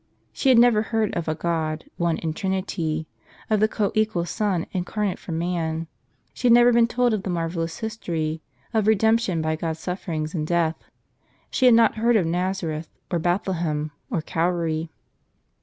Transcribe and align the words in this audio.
She 0.33 0.49
had 0.49 0.57
never 0.57 0.81
heard 0.81 1.13
of 1.13 1.27
a 1.27 1.35
God, 1.35 1.83
One 1.97 2.17
in 2.17 2.33
Trinity; 2.33 3.05
of 3.51 3.59
the 3.59 3.67
co 3.67 3.91
equal 3.93 4.25
Son 4.25 4.65
incarnate 4.71 5.19
for 5.19 5.31
man. 5.31 5.85
She 6.33 6.47
had 6.47 6.53
never 6.53 6.73
been 6.73 6.87
told 6.87 7.13
of 7.13 7.21
the 7.21 7.29
marvel 7.29 7.61
lous 7.61 7.77
history, 7.81 8.41
of 8.73 8.85
Kedemption 8.85 9.43
by 9.43 9.55
God's 9.55 9.77
sufferings 9.79 10.33
and 10.33 10.47
death. 10.47 10.83
She 11.51 11.67
had 11.67 11.75
not 11.75 11.97
heard 11.97 12.15
of 12.15 12.25
Nazareth, 12.25 12.89
or 13.11 13.19
Bethlehem, 13.19 13.91
or 14.09 14.23
Calvary. 14.23 14.89